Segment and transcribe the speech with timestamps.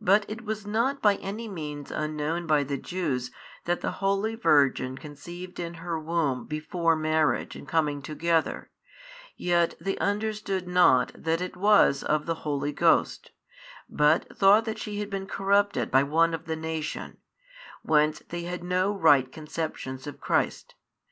[0.00, 3.32] But it was not by any means unknown by the Jews
[3.64, 8.70] that the holy Virgin conceived in her womb before marriage and coming together,
[9.36, 13.32] yet they understood not that it was of the Holy Ghost,
[13.90, 17.16] but thought that she had been corrupted by one of the nation,
[17.82, 20.76] whence they had no right conceptions of Christ.